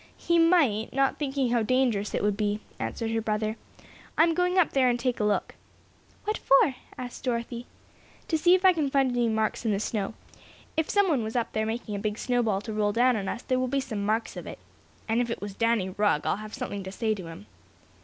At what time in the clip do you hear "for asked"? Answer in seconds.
6.39-7.23